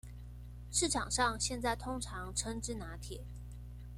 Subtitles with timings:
[0.71, 3.21] 市場上現在通常稱之拿鐵